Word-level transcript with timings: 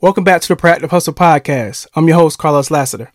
Welcome 0.00 0.22
back 0.22 0.40
to 0.42 0.48
the 0.48 0.54
Practical 0.54 0.90
Hustle 0.90 1.12
Podcast. 1.12 1.88
I'm 1.96 2.06
your 2.06 2.16
host, 2.16 2.38
Carlos 2.38 2.70
Lassiter. 2.70 3.10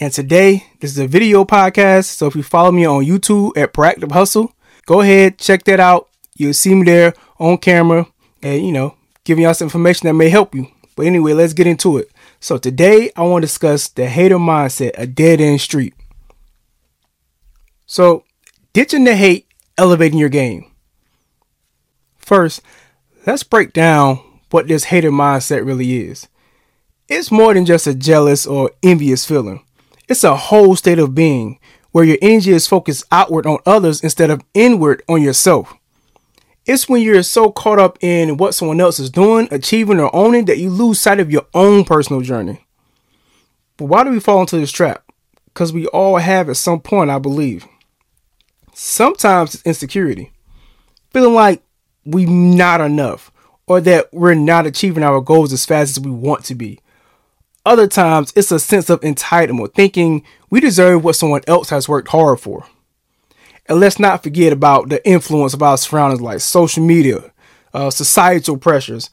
And 0.00 0.12
today, 0.12 0.64
this 0.80 0.90
is 0.90 0.98
a 0.98 1.06
video 1.06 1.44
podcast. 1.44 2.06
So 2.06 2.26
if 2.26 2.34
you 2.34 2.42
follow 2.42 2.72
me 2.72 2.84
on 2.84 3.04
YouTube 3.04 3.56
at 3.56 3.72
Practical 3.72 4.12
Hustle, 4.12 4.52
go 4.86 5.02
ahead, 5.02 5.38
check 5.38 5.62
that 5.66 5.78
out. 5.78 6.08
You'll 6.34 6.52
see 6.52 6.74
me 6.74 6.82
there 6.82 7.14
on 7.38 7.58
camera 7.58 8.08
and, 8.42 8.66
you 8.66 8.72
know, 8.72 8.96
giving 9.22 9.44
y'all 9.44 9.54
some 9.54 9.66
information 9.66 10.08
that 10.08 10.14
may 10.14 10.28
help 10.28 10.52
you. 10.52 10.66
But 10.96 11.06
anyway, 11.06 11.32
let's 11.32 11.52
get 11.52 11.68
into 11.68 11.96
it. 11.96 12.10
So 12.40 12.58
today, 12.58 13.12
I 13.14 13.22
want 13.22 13.42
to 13.42 13.46
discuss 13.46 13.86
the 13.86 14.08
hater 14.08 14.38
mindset, 14.38 14.98
a 14.98 15.06
dead 15.06 15.40
end 15.40 15.60
street. 15.60 15.94
So, 17.86 18.24
ditching 18.72 19.04
the 19.04 19.14
hate, 19.14 19.46
elevating 19.78 20.18
your 20.18 20.28
game. 20.28 20.72
First, 22.16 22.62
let's 23.24 23.44
break 23.44 23.72
down 23.72 24.26
what 24.50 24.68
this 24.68 24.84
hater 24.84 25.10
mindset 25.10 25.64
really 25.64 25.96
is. 26.06 26.28
It's 27.08 27.30
more 27.30 27.54
than 27.54 27.66
just 27.66 27.86
a 27.86 27.94
jealous 27.94 28.46
or 28.46 28.70
envious 28.82 29.24
feeling. 29.24 29.64
It's 30.08 30.24
a 30.24 30.36
whole 30.36 30.76
state 30.76 30.98
of 30.98 31.14
being 31.14 31.58
where 31.92 32.04
your 32.04 32.18
energy 32.20 32.52
is 32.52 32.66
focused 32.66 33.04
outward 33.10 33.46
on 33.46 33.58
others 33.64 34.02
instead 34.02 34.30
of 34.30 34.42
inward 34.54 35.02
on 35.08 35.22
yourself. 35.22 35.74
It's 36.66 36.88
when 36.88 37.00
you're 37.00 37.22
so 37.22 37.50
caught 37.50 37.78
up 37.78 37.96
in 38.00 38.36
what 38.36 38.54
someone 38.54 38.80
else 38.80 38.98
is 38.98 39.08
doing, 39.08 39.48
achieving, 39.52 40.00
or 40.00 40.14
owning 40.14 40.46
that 40.46 40.58
you 40.58 40.68
lose 40.68 41.00
sight 41.00 41.20
of 41.20 41.30
your 41.30 41.46
own 41.54 41.84
personal 41.84 42.22
journey. 42.22 42.66
But 43.76 43.86
why 43.86 44.02
do 44.02 44.10
we 44.10 44.20
fall 44.20 44.40
into 44.40 44.58
this 44.58 44.72
trap? 44.72 45.04
Because 45.46 45.72
we 45.72 45.86
all 45.86 46.18
have 46.18 46.48
at 46.48 46.56
some 46.56 46.80
point, 46.80 47.10
I 47.10 47.18
believe. 47.18 47.66
Sometimes 48.74 49.54
it's 49.54 49.62
insecurity, 49.64 50.32
feeling 51.12 51.34
like 51.34 51.62
we're 52.04 52.28
not 52.28 52.80
enough 52.80 53.30
or 53.66 53.80
that 53.80 54.12
we're 54.12 54.34
not 54.34 54.66
achieving 54.66 55.02
our 55.02 55.20
goals 55.20 55.52
as 55.52 55.66
fast 55.66 55.96
as 55.96 56.04
we 56.04 56.10
want 56.10 56.44
to 56.44 56.54
be. 56.54 56.80
Other 57.64 57.88
times, 57.88 58.32
it's 58.36 58.52
a 58.52 58.60
sense 58.60 58.88
of 58.88 59.00
entitlement, 59.00 59.74
thinking 59.74 60.24
we 60.50 60.60
deserve 60.60 61.02
what 61.02 61.16
someone 61.16 61.42
else 61.48 61.70
has 61.70 61.88
worked 61.88 62.08
hard 62.08 62.38
for. 62.38 62.66
And 63.68 63.80
let's 63.80 63.98
not 63.98 64.22
forget 64.22 64.52
about 64.52 64.88
the 64.88 65.04
influence 65.06 65.52
of 65.52 65.62
our 65.62 65.76
surroundings 65.76 66.20
like 66.20 66.40
social 66.40 66.84
media, 66.84 67.32
uh, 67.74 67.90
societal 67.90 68.56
pressures. 68.56 69.10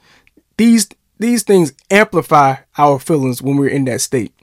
These 0.58 0.90
these 1.17 1.44
things 1.44 1.73
amplify 1.90 2.58
our 2.78 3.00
feelings 3.00 3.42
when 3.42 3.58
we're 3.58 3.70
in 3.70 3.86
that 3.86 4.02
state. 4.02 4.34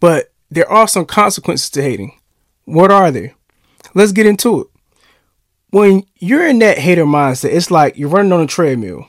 But 0.00 0.32
there 0.50 0.70
are 0.70 0.88
some 0.88 1.06
consequences 1.06 1.70
to 1.70 1.82
hating. 1.82 2.18
What 2.64 2.90
are 2.90 3.10
they? 3.10 3.34
Let's 3.94 4.12
get 4.12 4.26
into 4.26 4.62
it 4.62 4.66
when 5.70 6.04
you're 6.16 6.46
in 6.46 6.58
that 6.60 6.78
hater 6.78 7.04
mindset, 7.04 7.52
it's 7.52 7.70
like 7.70 7.96
you're 7.98 8.08
running 8.08 8.32
on 8.32 8.40
a 8.40 8.46
treadmill. 8.46 9.06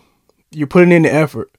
You're 0.52 0.68
putting 0.68 0.92
in 0.92 1.04
the 1.04 1.14
effort, 1.14 1.52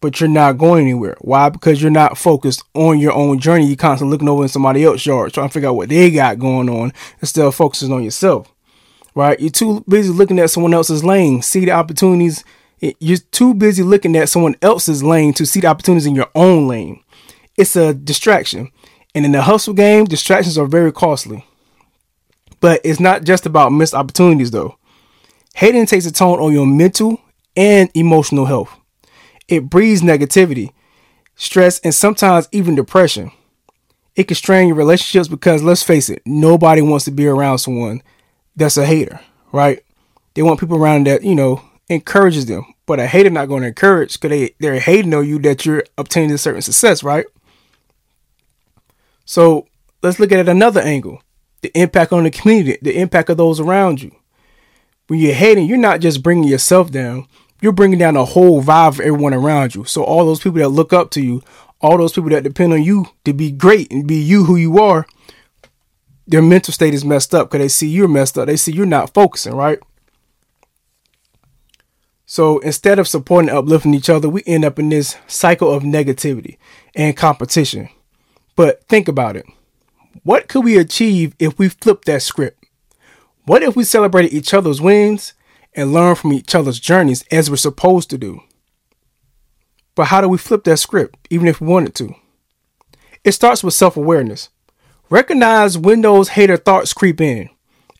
but 0.00 0.20
you're 0.20 0.28
not 0.28 0.58
going 0.58 0.82
anywhere. 0.82 1.16
Why? 1.20 1.48
Because 1.48 1.80
you're 1.80 1.90
not 1.90 2.18
focused 2.18 2.64
on 2.74 2.98
your 2.98 3.12
own 3.12 3.38
journey. 3.38 3.66
You're 3.66 3.76
constantly 3.76 4.12
looking 4.12 4.28
over 4.28 4.42
in 4.42 4.48
somebody 4.48 4.84
else's 4.84 5.06
yard, 5.06 5.32
trying 5.32 5.48
to 5.48 5.52
figure 5.52 5.68
out 5.68 5.76
what 5.76 5.88
they 5.88 6.10
got 6.10 6.38
going 6.38 6.68
on 6.68 6.92
instead 7.20 7.46
of 7.46 7.54
focusing 7.54 7.92
on 7.92 8.02
yourself. 8.02 8.52
Right? 9.14 9.38
You're 9.38 9.50
too 9.50 9.84
busy 9.88 10.10
looking 10.10 10.38
at 10.38 10.50
someone 10.50 10.74
else's 10.74 11.04
lane, 11.04 11.42
see 11.42 11.64
the 11.64 11.72
opportunities. 11.72 12.44
You're 12.80 13.18
too 13.30 13.54
busy 13.54 13.82
looking 13.82 14.16
at 14.16 14.28
someone 14.28 14.56
else's 14.60 15.04
lane 15.04 15.32
to 15.34 15.46
see 15.46 15.60
the 15.60 15.68
opportunities 15.68 16.06
in 16.06 16.16
your 16.16 16.30
own 16.34 16.66
lane. 16.66 17.02
It's 17.56 17.76
a 17.76 17.94
distraction. 17.94 18.72
And 19.14 19.24
in 19.24 19.32
the 19.32 19.42
hustle 19.42 19.74
game, 19.74 20.06
distractions 20.06 20.58
are 20.58 20.66
very 20.66 20.90
costly. 20.90 21.46
But 22.62 22.80
it's 22.84 23.00
not 23.00 23.24
just 23.24 23.44
about 23.44 23.72
missed 23.72 23.92
opportunities 23.92 24.52
though. 24.52 24.78
Hating 25.56 25.84
takes 25.84 26.06
a 26.06 26.12
toll 26.12 26.42
on 26.42 26.52
your 26.52 26.64
mental 26.64 27.20
and 27.56 27.90
emotional 27.92 28.46
health. 28.46 28.74
It 29.48 29.68
breeds 29.68 30.00
negativity, 30.00 30.72
stress, 31.34 31.80
and 31.80 31.92
sometimes 31.92 32.48
even 32.52 32.76
depression. 32.76 33.32
It 34.14 34.28
can 34.28 34.36
strain 34.36 34.68
your 34.68 34.76
relationships 34.76 35.26
because 35.26 35.64
let's 35.64 35.82
face 35.82 36.08
it, 36.08 36.22
nobody 36.24 36.82
wants 36.82 37.04
to 37.06 37.10
be 37.10 37.26
around 37.26 37.58
someone 37.58 38.00
that's 38.54 38.76
a 38.76 38.86
hater, 38.86 39.20
right? 39.50 39.82
They 40.34 40.42
want 40.42 40.60
people 40.60 40.76
around 40.76 41.08
that, 41.08 41.24
you 41.24 41.34
know, 41.34 41.62
encourages 41.88 42.46
them. 42.46 42.64
But 42.86 43.00
a 43.00 43.08
hater 43.08 43.30
not 43.30 43.48
going 43.48 43.62
to 43.62 43.68
encourage 43.68 44.20
because 44.20 44.30
they, 44.30 44.54
they're 44.60 44.78
hating 44.78 45.12
on 45.14 45.26
you 45.26 45.40
that 45.40 45.66
you're 45.66 45.84
obtaining 45.98 46.30
a 46.30 46.38
certain 46.38 46.62
success, 46.62 47.02
right? 47.02 47.26
So 49.24 49.66
let's 50.00 50.20
look 50.20 50.30
at 50.30 50.38
it 50.38 50.48
another 50.48 50.80
angle 50.80 51.22
the 51.62 51.70
impact 51.78 52.12
on 52.12 52.24
the 52.24 52.30
community, 52.30 52.78
the 52.82 52.98
impact 52.98 53.30
of 53.30 53.36
those 53.36 53.60
around 53.60 54.02
you. 54.02 54.14
When 55.06 55.18
you're 55.18 55.34
hating, 55.34 55.66
you're 55.66 55.78
not 55.78 56.00
just 56.00 56.22
bringing 56.22 56.48
yourself 56.48 56.90
down, 56.90 57.26
you're 57.60 57.72
bringing 57.72 57.98
down 57.98 58.14
the 58.14 58.24
whole 58.24 58.62
vibe 58.62 58.88
of 58.88 59.00
everyone 59.00 59.34
around 59.34 59.74
you. 59.74 59.84
So, 59.84 60.02
all 60.02 60.26
those 60.26 60.40
people 60.40 60.58
that 60.58 60.68
look 60.68 60.92
up 60.92 61.10
to 61.12 61.22
you, 61.22 61.42
all 61.80 61.98
those 61.98 62.12
people 62.12 62.30
that 62.30 62.44
depend 62.44 62.72
on 62.72 62.82
you 62.82 63.06
to 63.24 63.32
be 63.32 63.50
great 63.50 63.90
and 63.90 64.06
be 64.06 64.16
you 64.16 64.44
who 64.44 64.56
you 64.56 64.78
are, 64.80 65.06
their 66.26 66.42
mental 66.42 66.72
state 66.72 66.94
is 66.94 67.04
messed 67.04 67.34
up 67.34 67.50
because 67.50 67.64
they 67.64 67.68
see 67.68 67.88
you're 67.88 68.08
messed 68.08 68.38
up. 68.38 68.46
They 68.46 68.56
see 68.56 68.72
you're 68.72 68.86
not 68.86 69.14
focusing, 69.14 69.54
right? 69.54 69.78
So 72.26 72.60
instead 72.60 72.98
of 72.98 73.06
supporting 73.06 73.50
and 73.50 73.58
uplifting 73.58 73.94
each 73.94 74.08
other, 74.08 74.28
we 74.28 74.42
end 74.46 74.64
up 74.64 74.78
in 74.78 74.88
this 74.88 75.16
cycle 75.26 75.70
of 75.70 75.82
negativity 75.82 76.56
and 76.94 77.16
competition. 77.16 77.90
But 78.56 78.82
think 78.88 79.08
about 79.08 79.36
it. 79.36 79.44
What 80.22 80.48
could 80.48 80.64
we 80.64 80.78
achieve 80.78 81.34
if 81.38 81.58
we 81.58 81.68
flipped 81.68 82.04
that 82.06 82.22
script? 82.22 82.64
What 83.44 83.62
if 83.62 83.74
we 83.74 83.84
celebrated 83.84 84.32
each 84.32 84.54
other's 84.54 84.80
wins 84.80 85.34
and 85.74 85.92
learned 85.92 86.18
from 86.18 86.32
each 86.32 86.54
other's 86.54 86.78
journeys 86.78 87.24
as 87.30 87.50
we're 87.50 87.56
supposed 87.56 88.10
to 88.10 88.18
do? 88.18 88.40
But 89.94 90.04
how 90.04 90.20
do 90.20 90.28
we 90.28 90.38
flip 90.38 90.64
that 90.64 90.78
script, 90.78 91.18
even 91.30 91.48
if 91.48 91.60
we 91.60 91.66
wanted 91.66 91.94
to? 91.96 92.14
It 93.24 93.32
starts 93.32 93.62
with 93.62 93.74
self 93.74 93.96
awareness. 93.96 94.48
Recognize 95.10 95.76
when 95.76 96.00
those 96.00 96.30
hater 96.30 96.56
thoughts 96.56 96.92
creep 96.92 97.20
in. 97.20 97.50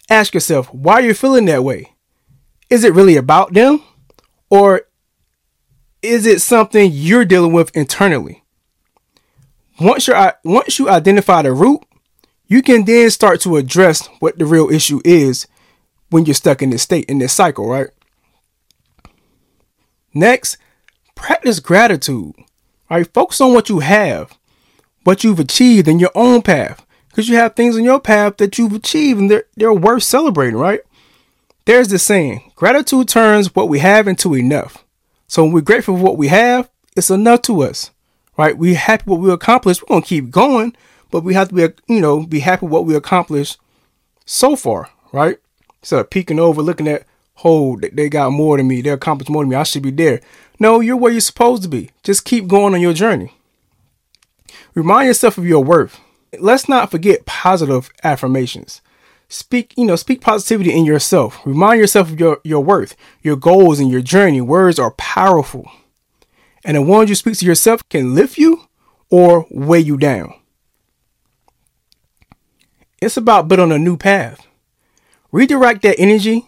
Ask 0.09 0.35
yourself 0.35 0.73
why 0.73 1.01
you're 1.01 1.15
feeling 1.15 1.45
that 1.47 1.65
way. 1.65 1.93
Is 2.71 2.85
it 2.85 2.95
really 2.95 3.17
about 3.17 3.53
them? 3.53 3.83
Or 4.49 4.83
is 6.03 6.27
it 6.27 6.41
something 6.41 6.91
you're 6.93 7.25
dealing 7.25 7.53
with 7.53 7.75
internally? 7.77 8.43
Once, 9.81 10.07
you're, 10.07 10.35
once 10.45 10.79
you 10.79 10.89
identify 10.89 11.43
the 11.43 11.53
root, 11.53 11.81
you 12.53 12.61
can 12.61 12.85
then 12.85 13.11
start 13.11 13.41
to 13.41 13.57
address 13.57 14.07
what 14.21 14.39
the 14.39 14.45
real 14.45 14.69
issue 14.69 15.01
is 15.05 15.47
when 16.11 16.27
you're 16.27 16.35
stuck 16.35 16.61
in 16.61 16.69
this 16.69 16.83
state, 16.83 17.07
in 17.07 17.19
this 17.19 17.33
cycle, 17.33 17.67
right? 17.67 17.89
Next, 20.13 20.59
practice 21.15 21.61
gratitude. 21.61 22.35
Right? 22.91 23.11
Focus 23.15 23.41
on 23.41 23.55
what 23.55 23.71
you 23.71 23.79
have, 23.79 24.37
what 25.05 25.25
you've 25.25 25.41
achieved 25.41 25.89
in 25.89 25.99
your 25.99 26.11
own 26.15 26.43
path. 26.43 26.85
Because 27.09 27.27
you 27.27 27.37
have 27.37 27.55
things 27.55 27.75
in 27.75 27.85
your 27.85 28.01
path 28.01 28.37
that 28.37 28.59
you've 28.59 28.75
achieved 28.75 29.19
and 29.19 29.31
they're, 29.31 29.45
they're 29.57 29.73
worth 29.73 30.03
celebrating, 30.03 30.59
right? 30.59 30.81
There's 31.65 31.89
the 31.89 31.99
saying 31.99 32.53
gratitude 32.55 33.09
turns 33.09 33.55
what 33.55 33.71
we 33.71 33.79
have 33.79 34.07
into 34.07 34.35
enough. 34.35 34.85
So 35.27 35.43
when 35.43 35.53
we're 35.53 35.63
grateful 35.63 35.97
for 35.97 36.03
what 36.03 36.19
we 36.19 36.29
have, 36.29 36.69
it's 36.95 37.11
enough 37.11 37.41
to 37.43 37.63
us, 37.63 37.93
right? 38.37 38.59
We're 38.59 38.77
happy 38.77 39.05
what 39.07 39.21
we 39.21 39.33
accomplished. 39.33 39.81
We're 39.81 39.95
going 39.95 40.03
to 40.03 40.09
keep 40.09 40.31
going, 40.31 40.77
but 41.13 41.23
we 41.23 41.35
have 41.35 41.51
to 41.51 41.55
be, 41.55 41.69
you 41.87 42.01
know, 42.01 42.27
be 42.27 42.41
happy 42.41 42.65
with 42.65 42.73
what 42.73 42.87
we 42.87 42.97
accomplished 42.97 43.59
so 44.25 44.57
far, 44.57 44.91
right? 45.13 45.39
Instead 45.81 46.01
of 46.01 46.11
peeking 46.11 46.41
over, 46.41 46.63
looking 46.63 46.89
at, 46.89 47.05
oh, 47.45 47.79
they 47.93 48.09
got 48.09 48.31
more 48.31 48.57
than 48.57 48.67
me, 48.67 48.81
they 48.81 48.91
accomplished 48.91 49.31
more 49.31 49.45
than 49.45 49.51
me, 49.51 49.57
I 49.57 49.63
should 49.63 49.83
be 49.83 49.91
there. 49.93 50.21
No, 50.59 50.81
you're 50.81 50.97
where 50.97 51.13
you're 51.13 51.21
supposed 51.21 51.63
to 51.63 51.69
be. 51.69 51.91
Just 52.03 52.25
keep 52.25 52.49
going 52.49 52.75
on 52.75 52.81
your 52.81 52.95
journey. 52.95 53.35
Remind 54.75 55.07
yourself 55.07 55.39
of 55.39 55.47
your 55.47 55.63
worth. 55.63 56.01
Let's 56.39 56.69
not 56.69 56.91
forget 56.91 57.27
positive 57.27 57.91
affirmations. 58.03 58.81
Speak, 59.29 59.75
you 59.77 59.85
know, 59.85 59.97
speak 59.97 60.21
positivity 60.21 60.73
in 60.73 60.85
yourself. 60.85 61.41
Remind 61.45 61.79
yourself 61.81 62.11
of 62.11 62.19
your, 62.19 62.41
your 62.43 62.65
worth, 62.65 62.97
your 63.23 63.37
goals, 63.37 63.81
and 63.81 63.91
your 63.91 64.01
journey. 64.01 64.41
Words 64.41 64.79
are 64.79 64.93
powerful. 64.93 65.71
And 66.65 66.77
the 66.77 66.83
ones 66.83 67.11
you 67.11 67.17
speak 67.17 67.37
to 67.39 67.47
yourself 67.47 67.87
can 67.91 68.15
lift 68.15 68.39
you 68.39 68.67
or 69.11 69.47
weigh 69.51 69.81
you 69.81 69.99
down. 69.99 70.35
It's 73.03 73.17
about 73.17 73.49
building 73.49 73.73
a 73.73 73.81
new 73.81 73.97
path. 73.97 74.47
Redirect 75.33 75.83
that 75.83 75.99
energy 75.99 76.47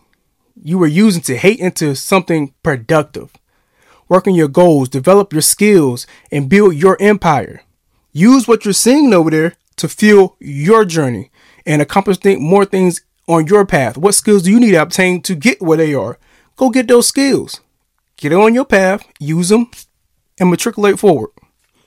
you 0.63 0.79
were 0.79 0.87
using 0.87 1.21
to 1.23 1.37
hate 1.37 1.59
into 1.59 1.97
something 1.97 2.55
productive. 2.63 3.33
Work 4.09 4.29
on 4.29 4.37
your 4.37 4.47
goals, 4.47 4.89
develop 4.89 5.33
your 5.33 5.43
skills, 5.43 6.07
and 6.31 6.49
build 6.49 6.77
your 6.77 6.97
empire. 7.01 7.63
Use 8.13 8.47
what 8.47 8.65
you're 8.65 8.73
seeing 8.73 9.13
over 9.13 9.31
there 9.31 9.55
to 9.79 9.89
fuel 9.89 10.37
your 10.39 10.85
journey 10.85 11.33
and 11.67 11.83
accomplish 11.83 12.19
more 12.39 12.65
things 12.65 13.01
on 13.27 13.49
your 13.49 13.67
path. 13.67 13.97
What 13.97 14.15
skills 14.15 14.45
do 14.45 14.53
you 14.53 14.61
need 14.61 14.71
to 14.71 14.83
obtain 14.83 15.23
to 15.23 15.35
get 15.35 15.61
where 15.61 15.77
they 15.77 15.93
are? 15.93 16.21
Go 16.55 16.71
get 16.71 16.87
those 16.87 17.09
skills. 17.09 17.63
Get 18.17 18.33
on 18.33 18.55
your 18.55 18.65
path, 18.65 19.05
use 19.19 19.49
them, 19.49 19.73
and 20.39 20.51
matriculate 20.51 21.01
forward. 21.01 21.31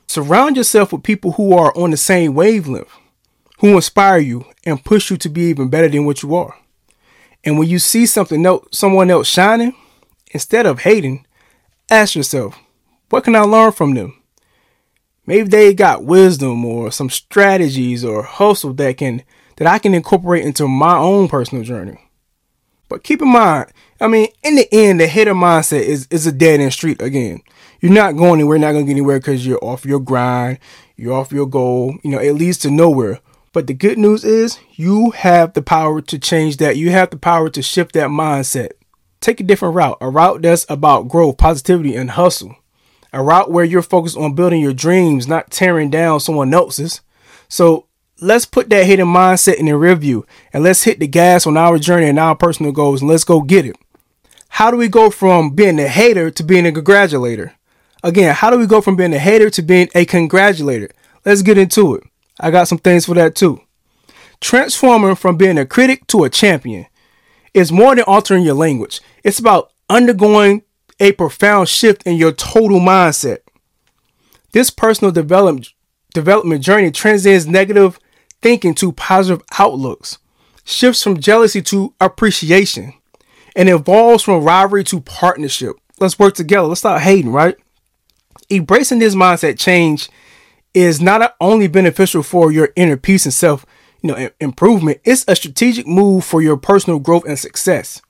Surround 0.07 0.57
yourself 0.57 0.91
with 0.91 1.03
people 1.03 1.31
who 1.31 1.53
are 1.53 1.73
on 1.77 1.91
the 1.91 1.97
same 1.97 2.33
wavelength 2.33 2.91
who 3.57 3.75
inspire 3.75 4.19
you 4.19 4.45
and 4.65 4.83
push 4.83 5.09
you 5.09 5.17
to 5.17 5.29
be 5.29 5.43
even 5.43 5.69
better 5.69 5.89
than 5.89 6.05
what 6.05 6.23
you 6.23 6.35
are. 6.35 6.55
And 7.43 7.57
when 7.57 7.69
you 7.69 7.79
see 7.79 8.05
something 8.05 8.45
else, 8.45 8.67
someone 8.71 9.09
else 9.09 9.27
shining, 9.27 9.75
instead 10.31 10.65
of 10.65 10.81
hating, 10.81 11.25
ask 11.89 12.15
yourself, 12.15 12.59
What 13.09 13.23
can 13.23 13.35
I 13.35 13.41
learn 13.41 13.71
from 13.71 13.93
them? 13.93 14.21
Maybe 15.25 15.49
they 15.49 15.73
got 15.73 16.05
wisdom 16.05 16.63
or 16.65 16.91
some 16.91 17.09
strategies 17.09 18.03
or 18.03 18.23
hustle 18.23 18.73
that 18.73 18.97
can 18.97 19.23
that 19.57 19.67
I 19.67 19.79
can 19.79 19.93
incorporate 19.93 20.45
into 20.45 20.67
my 20.67 20.97
own 20.97 21.27
personal 21.27 21.63
journey. 21.63 21.99
But 22.89 23.03
keep 23.03 23.21
in 23.21 23.27
mind, 23.27 23.71
I 23.99 24.07
mean, 24.07 24.29
in 24.43 24.55
the 24.55 24.67
end, 24.73 24.99
the 24.99 25.07
hater 25.07 25.33
mindset 25.33 25.81
is, 25.81 26.07
is 26.09 26.25
a 26.25 26.31
dead 26.31 26.61
end 26.61 26.71
street 26.71 27.01
again. 27.01 27.41
You're 27.81 27.91
not 27.91 28.15
going 28.15 28.39
anywhere, 28.39 28.57
not 28.57 28.71
going 28.71 28.85
to 28.85 28.87
get 28.87 28.97
anywhere 28.97 29.19
because 29.19 29.45
you're 29.45 29.63
off 29.63 29.85
your 29.85 29.99
grind, 29.99 30.59
you're 30.95 31.13
off 31.13 31.31
your 31.31 31.47
goal. 31.47 31.97
You 32.03 32.11
know, 32.11 32.19
it 32.19 32.33
leads 32.33 32.57
to 32.59 32.71
nowhere. 32.71 33.19
But 33.57 33.65
the 33.65 33.73
good 33.73 33.97
news 33.97 34.23
is 34.23 34.59
you 34.73 35.09
have 35.09 35.53
the 35.53 35.63
power 35.63 35.99
to 35.99 36.19
change 36.19 36.57
that. 36.57 36.77
You 36.77 36.91
have 36.91 37.09
the 37.09 37.17
power 37.17 37.49
to 37.49 37.63
shift 37.63 37.93
that 37.93 38.09
mindset. 38.09 38.73
Take 39.19 39.39
a 39.39 39.43
different 39.43 39.73
route, 39.73 39.97
a 39.99 40.11
route 40.11 40.43
that's 40.43 40.67
about 40.69 41.07
growth, 41.07 41.39
positivity, 41.39 41.95
and 41.95 42.11
hustle. 42.11 42.55
A 43.11 43.23
route 43.23 43.49
where 43.49 43.65
you're 43.65 43.81
focused 43.81 44.15
on 44.15 44.35
building 44.35 44.61
your 44.61 44.75
dreams, 44.75 45.27
not 45.27 45.49
tearing 45.49 45.89
down 45.89 46.19
someone 46.19 46.53
else's. 46.53 47.01
So 47.49 47.87
let's 48.21 48.45
put 48.45 48.69
that 48.69 48.85
hidden 48.85 49.07
mindset 49.07 49.55
in 49.55 49.65
the 49.65 49.75
review 49.75 50.27
and 50.53 50.63
let's 50.63 50.83
hit 50.83 50.99
the 50.99 51.07
gas 51.07 51.47
on 51.47 51.57
our 51.57 51.79
journey 51.79 52.09
and 52.09 52.19
our 52.19 52.35
personal 52.35 52.71
goals 52.71 53.01
and 53.01 53.09
let's 53.09 53.23
go 53.23 53.41
get 53.41 53.65
it. 53.65 53.75
How 54.49 54.69
do 54.69 54.77
we 54.77 54.87
go 54.87 55.09
from 55.09 55.55
being 55.55 55.79
a 55.79 55.87
hater 55.87 56.29
to 56.29 56.43
being 56.43 56.67
a 56.67 56.71
congratulator? 56.71 57.55
Again, 58.03 58.35
how 58.35 58.51
do 58.51 58.59
we 58.59 58.67
go 58.67 58.81
from 58.81 58.95
being 58.95 59.15
a 59.15 59.17
hater 59.17 59.49
to 59.49 59.63
being 59.63 59.89
a 59.95 60.05
congratulator? 60.05 60.89
Let's 61.25 61.41
get 61.41 61.57
into 61.57 61.95
it. 61.95 62.03
I 62.39 62.51
got 62.51 62.67
some 62.67 62.77
things 62.77 63.05
for 63.05 63.15
that 63.15 63.35
too. 63.35 63.61
Transforming 64.39 65.15
from 65.15 65.37
being 65.37 65.57
a 65.57 65.65
critic 65.65 66.05
to 66.07 66.23
a 66.23 66.29
champion 66.29 66.85
is 67.53 67.71
more 67.71 67.95
than 67.95 68.03
altering 68.05 68.43
your 68.43 68.53
language. 68.53 69.01
It's 69.23 69.39
about 69.39 69.71
undergoing 69.89 70.63
a 70.99 71.11
profound 71.13 71.69
shift 71.69 72.03
in 72.03 72.15
your 72.15 72.31
total 72.31 72.79
mindset. 72.79 73.39
This 74.51 74.69
personal 74.69 75.11
development 75.11 75.69
development 76.13 76.63
journey 76.63 76.91
transcends 76.91 77.45
negative 77.45 77.99
thinking 78.41 78.73
to 78.75 78.91
positive 78.91 79.43
outlooks, 79.59 80.17
shifts 80.63 81.03
from 81.03 81.19
jealousy 81.19 81.61
to 81.61 81.93
appreciation, 81.99 82.93
and 83.55 83.69
evolves 83.69 84.23
from 84.23 84.43
rivalry 84.43 84.83
to 84.85 85.01
partnership. 85.01 85.75
Let's 85.99 86.17
work 86.17 86.35
together. 86.35 86.67
Let's 86.67 86.81
stop 86.81 87.01
hating, 87.01 87.31
right? 87.31 87.55
Embracing 88.49 88.99
this 88.99 89.15
mindset 89.15 89.59
change 89.59 90.09
is 90.73 91.01
not 91.01 91.35
only 91.41 91.67
beneficial 91.67 92.23
for 92.23 92.51
your 92.51 92.69
inner 92.75 92.97
peace 92.97 93.25
and 93.25 93.33
self, 93.33 93.65
you 94.01 94.11
know, 94.11 94.29
improvement, 94.39 94.99
it's 95.03 95.25
a 95.27 95.35
strategic 95.35 95.87
move 95.87 96.23
for 96.23 96.41
your 96.41 96.57
personal 96.57 96.99
growth 96.99 97.25
and 97.25 97.39
success. 97.39 98.01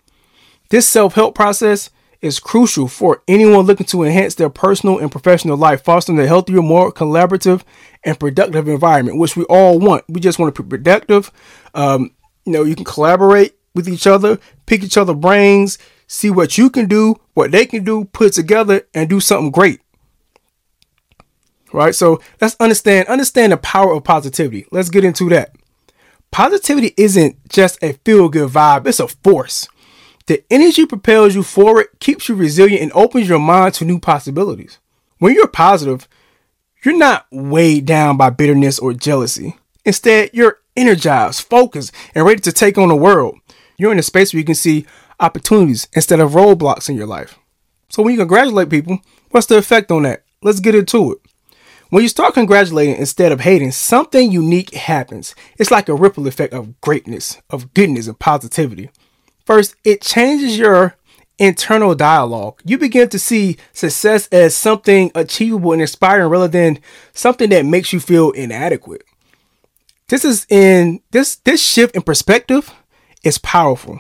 This 0.69 0.87
self-help 0.87 1.33
process 1.33 1.89
is 2.21 2.39
crucial 2.39 2.87
for 2.87 3.23
anyone 3.27 3.65
looking 3.65 3.85
to 3.85 4.03
enhance 4.03 4.35
their 4.35 4.49
personal 4.49 4.99
and 4.99 5.11
professional 5.11 5.55
life, 5.55 5.83
fostering 5.83 6.19
a 6.19 6.27
healthier, 6.27 6.61
more 6.61 6.91
collaborative, 6.91 7.61
and 8.03 8.19
productive 8.19 8.67
environment, 8.67 9.19
which 9.19 9.37
we 9.37 9.43
all 9.45 9.79
want. 9.79 10.03
We 10.09 10.19
just 10.19 10.39
want 10.39 10.53
to 10.55 10.63
be 10.63 10.69
productive. 10.69 11.31
Um, 11.73 12.11
you 12.45 12.53
know, 12.53 12.63
you 12.63 12.75
can 12.75 12.85
collaborate 12.85 13.55
with 13.75 13.87
each 13.87 14.07
other, 14.07 14.39
pick 14.65 14.83
each 14.83 14.97
other 14.97 15.13
brains, 15.13 15.77
see 16.07 16.29
what 16.29 16.57
you 16.57 16.69
can 16.69 16.87
do, 16.87 17.15
what 17.33 17.51
they 17.51 17.65
can 17.65 17.83
do, 17.83 18.05
put 18.05 18.33
together, 18.33 18.81
and 18.93 19.09
do 19.09 19.19
something 19.19 19.51
great. 19.51 19.79
Right? 21.73 21.93
So 21.93 22.21
let's 22.39 22.55
understand 22.59 23.07
understand 23.07 23.51
the 23.51 23.57
power 23.57 23.93
of 23.93 24.03
positivity. 24.03 24.65
Let's 24.71 24.89
get 24.89 25.03
into 25.03 25.29
that. 25.29 25.55
Positivity 26.31 26.93
isn't 26.97 27.49
just 27.49 27.81
a 27.81 27.93
feel 27.93 28.29
good 28.29 28.49
vibe, 28.49 28.87
it's 28.87 28.99
a 28.99 29.07
force. 29.07 29.67
The 30.27 30.43
energy 30.51 30.85
propels 30.85 31.35
you 31.35 31.43
forward, 31.43 31.87
keeps 31.99 32.27
you 32.27 32.35
resilient, 32.35 32.81
and 32.81 32.91
opens 32.91 33.29
your 33.29 33.39
mind 33.39 33.75
to 33.75 33.85
new 33.85 33.97
possibilities. 33.97 34.77
When 35.19 35.33
you're 35.33 35.47
positive, 35.47 36.07
you're 36.83 36.97
not 36.97 37.27
weighed 37.31 37.85
down 37.85 38.17
by 38.17 38.29
bitterness 38.29 38.77
or 38.77 38.93
jealousy. 38.93 39.57
Instead, 39.85 40.31
you're 40.33 40.59
energized, 40.75 41.43
focused, 41.43 41.93
and 42.13 42.25
ready 42.25 42.41
to 42.41 42.51
take 42.51 42.77
on 42.77 42.89
the 42.89 42.95
world. 42.95 43.37
You're 43.77 43.93
in 43.93 43.99
a 43.99 44.03
space 44.03 44.33
where 44.33 44.39
you 44.39 44.45
can 44.45 44.55
see 44.55 44.85
opportunities 45.19 45.87
instead 45.93 46.19
of 46.19 46.31
roadblocks 46.31 46.89
in 46.89 46.95
your 46.95 47.07
life. 47.07 47.39
So 47.89 48.03
when 48.03 48.13
you 48.13 48.19
congratulate 48.19 48.69
people, 48.69 48.99
what's 49.31 49.47
the 49.47 49.57
effect 49.57 49.91
on 49.91 50.03
that? 50.03 50.23
Let's 50.43 50.59
get 50.59 50.75
into 50.75 51.13
it. 51.13 51.19
When 51.89 52.03
you 52.03 52.09
start 52.09 52.33
congratulating 52.33 52.97
instead 52.97 53.31
of 53.31 53.41
hating, 53.41 53.71
something 53.71 54.31
unique 54.31 54.73
happens. 54.73 55.33
It's 55.57 55.71
like 55.71 55.87
a 55.87 55.95
ripple 55.95 56.27
effect 56.27 56.53
of 56.53 56.79
greatness, 56.81 57.41
of 57.49 57.73
goodness, 57.73 58.07
and 58.07 58.19
positivity. 58.19 58.89
First, 59.45 59.75
it 59.85 60.01
changes 60.01 60.57
your 60.57 60.95
internal 61.39 61.95
dialogue. 61.95 62.61
You 62.65 62.77
begin 62.77 63.07
to 63.09 63.19
see 63.19 63.57
success 63.71 64.27
as 64.33 64.55
something 64.55 65.11
achievable 65.15 65.71
and 65.71 65.81
inspiring 65.81 66.29
rather 66.29 66.49
than 66.49 66.79
something 67.13 67.49
that 67.51 67.65
makes 67.65 67.93
you 67.93 68.01
feel 68.01 68.31
inadequate. 68.31 69.03
This 70.09 70.25
is 70.25 70.45
in 70.49 71.01
this 71.11 71.35
this 71.37 71.61
shift 71.61 71.95
in 71.95 72.01
perspective 72.01 72.73
is 73.23 73.37
powerful. 73.37 73.99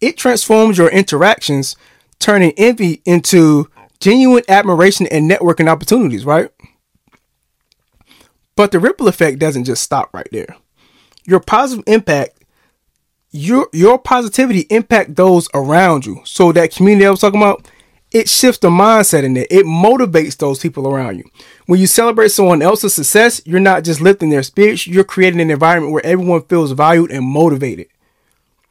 It 0.00 0.16
transforms 0.16 0.78
your 0.78 0.88
interactions, 0.88 1.76
turning 2.18 2.52
envy 2.56 3.02
into 3.04 3.68
genuine 4.00 4.44
admiration 4.48 5.06
and 5.06 5.30
networking 5.30 5.68
opportunities, 5.68 6.24
right? 6.24 6.50
But 8.56 8.70
the 8.70 8.78
ripple 8.78 9.08
effect 9.08 9.38
doesn't 9.38 9.64
just 9.64 9.82
stop 9.82 10.12
right 10.12 10.28
there. 10.30 10.56
Your 11.26 11.40
positive 11.40 11.84
impact 11.86 12.44
your 13.34 13.68
your 13.72 13.98
positivity 13.98 14.60
impact 14.70 15.16
those 15.16 15.48
around 15.54 16.06
you. 16.06 16.20
So 16.24 16.52
that 16.52 16.70
community 16.70 17.04
I 17.04 17.10
was 17.10 17.20
talking 17.20 17.42
about, 17.42 17.68
it 18.12 18.28
shifts 18.28 18.60
the 18.60 18.68
mindset 18.68 19.24
in 19.24 19.36
it. 19.36 19.48
It 19.50 19.66
motivates 19.66 20.36
those 20.36 20.60
people 20.60 20.86
around 20.86 21.18
you. 21.18 21.24
When 21.66 21.80
you 21.80 21.88
celebrate 21.88 22.28
someone 22.28 22.62
else's 22.62 22.94
success, 22.94 23.42
you're 23.44 23.58
not 23.58 23.82
just 23.82 24.00
lifting 24.00 24.30
their 24.30 24.44
spirits, 24.44 24.86
you're 24.86 25.02
creating 25.02 25.40
an 25.40 25.50
environment 25.50 25.92
where 25.92 26.06
everyone 26.06 26.42
feels 26.42 26.70
valued 26.70 27.10
and 27.10 27.26
motivated. 27.26 27.88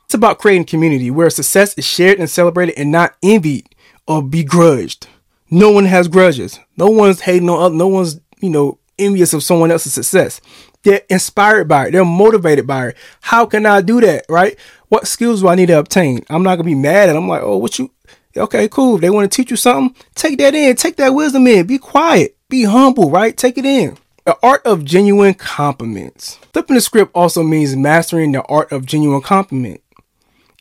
It's 0.06 0.14
about 0.14 0.40
creating 0.40 0.66
community 0.66 1.12
where 1.12 1.30
success 1.30 1.74
is 1.74 1.86
shared 1.86 2.20
and 2.20 2.30
celebrated 2.30 2.76
and 2.78 2.90
not 2.90 3.16
envied 3.22 3.68
or 4.08 4.24
begrudged. 4.24 5.08
No 5.50 5.72
one 5.72 5.86
has 5.86 6.08
grudges. 6.08 6.58
No 6.78 6.88
one's 6.88 7.22
hating 7.22 7.50
on 7.50 7.62
other, 7.62 7.76
no 7.76 7.88
one's, 7.90 8.22
you 8.40 8.50
know, 8.50 8.80
envious 8.98 9.34
of 9.34 9.44
someone 9.44 9.72
else's 9.72 9.94
success. 9.94 10.42
They're 10.84 11.02
inspired 11.10 11.68
by 11.68 11.88
it. 11.88 11.92
They're 11.92 12.06
motivated 12.06 12.68
by 12.68 12.90
it. 12.90 12.98
How 13.22 13.46
can 13.46 13.66
I 13.66 13.82
do 13.82 14.02
that? 14.02 14.26
Right? 14.30 14.58
What 14.90 15.08
skills 15.08 15.42
do 15.42 15.48
I 15.48 15.56
need 15.56 15.68
to 15.68 15.80
obtain? 15.80 16.24
I'm 16.30 16.44
not 16.44 16.56
gonna 16.56 16.66
be 16.66 16.76
mad 16.76 17.10
at 17.10 17.14
them. 17.14 17.24
I'm 17.24 17.30
like, 17.30 17.42
oh, 17.44 17.58
what 17.58 17.80
you? 17.80 17.92
Okay, 18.36 18.68
cool. 18.68 18.98
They 18.98 19.10
want 19.10 19.32
to 19.32 19.36
teach 19.36 19.52
you 19.52 19.58
something, 19.58 19.96
take 20.16 20.40
that 20.40 20.56
in. 20.56 20.76
Take 20.76 20.96
that 20.98 21.10
wisdom 21.14 21.46
in. 21.48 21.68
Be 21.68 21.78
quiet. 21.78 22.36
Be 22.50 22.64
humble. 22.64 23.10
Right? 23.10 23.36
Take 23.36 23.58
it 23.58 23.66
in. 23.66 23.98
The 24.26 24.38
art 24.42 24.66
of 24.66 24.86
genuine 24.86 25.34
compliments. 25.34 26.36
Flipping 26.54 26.76
the 26.76 26.82
script 26.82 27.12
also 27.14 27.44
means 27.44 27.76
mastering 27.76 28.32
the 28.32 28.42
art 28.44 28.72
of 28.72 28.86
genuine 28.86 29.22
compliment. 29.22 29.82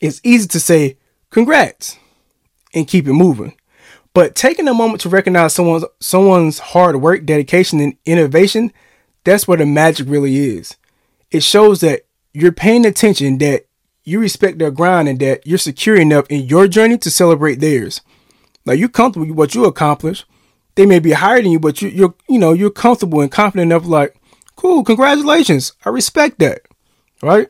It's 0.01 0.21
easy 0.25 0.49
to 0.49 0.61
say 0.61 0.99
congrats 1.31 1.97
and 2.75 2.89
keep 2.89 3.07
it 3.07 3.13
moving. 3.13 3.55
But 4.15 4.35
taking 4.35 4.69
a 4.69 4.75
moment 4.75 5.01
to 5.03 5.09
recognize 5.09 5.55
someone's 5.55 5.85
someone's 6.01 6.59
hard 6.59 6.97
work, 7.01 7.25
dedication, 7.25 7.81
and 7.81 7.97
innovation 8.05 8.73
that's 9.25 9.47
where 9.47 9.59
the 9.59 9.67
magic 9.67 10.09
really 10.09 10.37
is. 10.57 10.77
It 11.31 11.43
shows 11.43 11.81
that 11.81 12.03
you're 12.33 12.53
paying 12.53 12.85
attention, 12.85 13.39
that 13.39 13.67
you 14.05 14.19
respect 14.19 14.59
their 14.59 14.71
grind, 14.71 15.09
and 15.09 15.21
that 15.21 15.47
you're 15.47 15.59
secure 15.59 15.97
enough 15.97 16.27
in 16.29 16.43
your 16.43 16.67
journey 16.67 16.99
to 16.99 17.11
celebrate 17.11 17.61
theirs. 17.61 18.01
Now 18.67 18.73
you're 18.73 18.89
comfortable 18.89 19.27
with 19.29 19.37
what 19.37 19.55
you 19.55 19.65
accomplish. 19.65 20.25
They 20.75 20.87
may 20.87 20.99
be 20.99 21.13
higher 21.13 21.43
than 21.43 21.53
you, 21.53 21.61
but 21.61 21.83
you, 21.83 21.89
you're 21.89 22.15
you 22.29 22.39
know 22.39 22.53
you're 22.53 22.71
comfortable 22.71 23.21
and 23.21 23.31
confident 23.31 23.71
enough. 23.71 23.87
Like, 23.87 24.17
cool, 24.57 24.83
congratulations. 24.83 25.73
I 25.85 25.91
respect 25.91 26.39
that. 26.41 26.63
Right? 27.23 27.49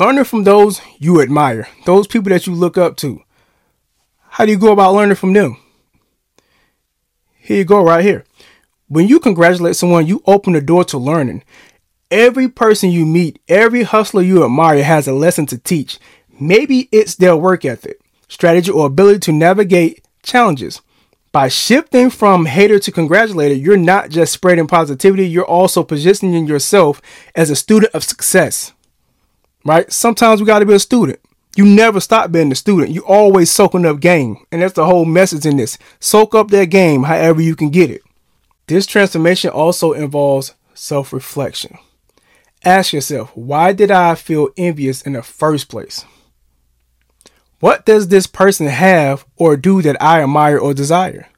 Learning 0.00 0.24
from 0.24 0.44
those 0.44 0.80
you 0.98 1.20
admire, 1.20 1.68
those 1.84 2.06
people 2.06 2.30
that 2.30 2.46
you 2.46 2.54
look 2.54 2.78
up 2.78 2.96
to. 2.98 3.22
How 4.38 4.46
do 4.46 4.52
you 4.52 4.58
go 4.58 4.70
about 4.70 4.94
learning 4.94 5.16
from 5.16 5.32
them? 5.32 5.56
Here 7.38 7.56
you 7.56 7.64
go, 7.64 7.82
right 7.82 8.04
here. 8.04 8.24
When 8.86 9.08
you 9.08 9.18
congratulate 9.18 9.74
someone, 9.74 10.06
you 10.06 10.22
open 10.26 10.52
the 10.52 10.60
door 10.60 10.84
to 10.84 10.96
learning. 10.96 11.42
Every 12.08 12.48
person 12.48 12.92
you 12.92 13.04
meet, 13.04 13.40
every 13.48 13.82
hustler 13.82 14.22
you 14.22 14.44
admire 14.44 14.84
has 14.84 15.08
a 15.08 15.12
lesson 15.12 15.46
to 15.46 15.58
teach. 15.58 15.98
Maybe 16.38 16.88
it's 16.92 17.16
their 17.16 17.34
work 17.36 17.64
ethic, 17.64 18.00
strategy, 18.28 18.70
or 18.70 18.86
ability 18.86 19.18
to 19.18 19.32
navigate 19.32 20.06
challenges. 20.22 20.82
By 21.32 21.48
shifting 21.48 22.08
from 22.08 22.46
hater 22.46 22.78
to 22.78 22.92
congratulator, 22.92 23.56
you're 23.56 23.76
not 23.76 24.08
just 24.08 24.32
spreading 24.32 24.68
positivity, 24.68 25.26
you're 25.26 25.44
also 25.44 25.82
positioning 25.82 26.46
yourself 26.46 27.02
as 27.34 27.50
a 27.50 27.56
student 27.56 27.92
of 27.92 28.04
success. 28.04 28.72
Right? 29.64 29.90
Sometimes 29.90 30.40
we 30.40 30.46
got 30.46 30.60
to 30.60 30.64
be 30.64 30.74
a 30.74 30.78
student. 30.78 31.18
You 31.56 31.64
never 31.64 32.00
stop 32.00 32.30
being 32.30 32.52
a 32.52 32.54
student. 32.54 32.90
You 32.90 33.04
always 33.04 33.50
soaking 33.50 33.86
up 33.86 34.00
game. 34.00 34.36
And 34.52 34.62
that's 34.62 34.74
the 34.74 34.86
whole 34.86 35.04
message 35.04 35.44
in 35.46 35.56
this. 35.56 35.78
Soak 35.98 36.34
up 36.34 36.50
that 36.50 36.66
game 36.66 37.04
however 37.04 37.40
you 37.40 37.56
can 37.56 37.70
get 37.70 37.90
it. 37.90 38.02
This 38.66 38.86
transformation 38.86 39.50
also 39.50 39.92
involves 39.92 40.54
self 40.74 41.12
reflection. 41.12 41.78
Ask 42.64 42.92
yourself, 42.92 43.30
why 43.34 43.72
did 43.72 43.90
I 43.90 44.14
feel 44.14 44.50
envious 44.56 45.02
in 45.02 45.14
the 45.14 45.22
first 45.22 45.68
place? 45.68 46.04
What 47.60 47.86
does 47.86 48.08
this 48.08 48.26
person 48.26 48.66
have 48.66 49.24
or 49.36 49.56
do 49.56 49.82
that 49.82 50.00
I 50.02 50.22
admire 50.22 50.58
or 50.58 50.74
desire? 50.74 51.28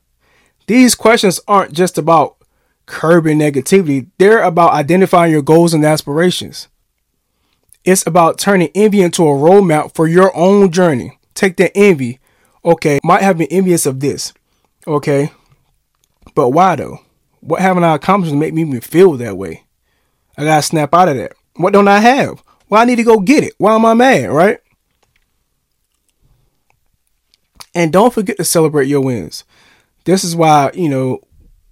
These 0.66 0.94
questions 0.94 1.40
aren't 1.48 1.72
just 1.72 1.98
about 1.98 2.36
curbing 2.86 3.38
negativity, 3.38 4.08
they're 4.18 4.42
about 4.42 4.72
identifying 4.72 5.32
your 5.32 5.42
goals 5.42 5.72
and 5.72 5.84
aspirations. 5.84 6.68
It's 7.84 8.06
about 8.06 8.38
turning 8.38 8.70
envy 8.74 9.00
into 9.00 9.22
a 9.22 9.32
roadmap 9.32 9.94
for 9.94 10.06
your 10.06 10.36
own 10.36 10.70
journey. 10.70 11.18
Take 11.34 11.56
that 11.56 11.72
envy. 11.74 12.18
Okay, 12.64 13.00
might 13.02 13.22
have 13.22 13.38
been 13.38 13.48
envious 13.50 13.86
of 13.86 14.00
this. 14.00 14.34
Okay, 14.86 15.32
but 16.34 16.50
why 16.50 16.76
though? 16.76 17.00
What 17.40 17.60
haven't 17.60 17.84
I 17.84 17.94
accomplished 17.94 18.32
to 18.32 18.38
make 18.38 18.52
me 18.52 18.62
even 18.62 18.80
feel 18.80 19.12
that 19.12 19.38
way? 19.38 19.64
I 20.36 20.44
gotta 20.44 20.62
snap 20.62 20.94
out 20.94 21.08
of 21.08 21.16
that. 21.16 21.32
What 21.56 21.72
don't 21.72 21.88
I 21.88 22.00
have? 22.00 22.42
Well, 22.68 22.80
I 22.80 22.84
need 22.84 22.96
to 22.96 23.02
go 23.02 23.18
get 23.18 23.44
it. 23.44 23.54
Why 23.58 23.74
am 23.74 23.86
I 23.86 23.94
mad, 23.94 24.30
right? 24.30 24.58
And 27.74 27.92
don't 27.92 28.12
forget 28.12 28.36
to 28.36 28.44
celebrate 28.44 28.88
your 28.88 29.00
wins. 29.00 29.44
This 30.04 30.24
is 30.24 30.34
why, 30.34 30.70
you 30.74 30.88
know, 30.88 31.20